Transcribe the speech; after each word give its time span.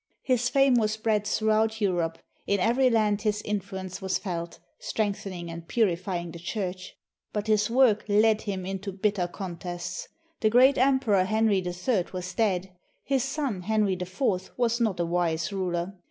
His 0.23 0.49
fame 0.49 0.73
was 0.73 0.93
spread 0.93 1.27
throughout 1.27 1.79
Europe; 1.79 2.17
in 2.47 2.59
every 2.59 2.89
land 2.89 3.21
his 3.21 3.39
influence 3.43 4.01
was 4.01 4.17
felt, 4.17 4.57
strengthening 4.79 5.51
and 5.51 5.67
purifying 5.67 6.31
the 6.31 6.39
Church. 6.39 6.95
But 7.33 7.45
his 7.45 7.69
work 7.69 8.05
led 8.07 8.41
him 8.41 8.65
into 8.65 8.91
bitter 8.91 9.27
contests. 9.27 10.07
The 10.39 10.49
great 10.49 10.79
Emperor 10.79 11.25
Henry 11.25 11.59
III 11.59 12.05
was 12.13 12.33
dead. 12.33 12.71
His 13.03 13.23
son, 13.23 13.61
Henry 13.61 13.93
IV, 13.93 14.49
was 14.57 14.79
not 14.81 14.99
a 14.99 15.05
wise 15.05 15.53
ruler. 15.53 15.93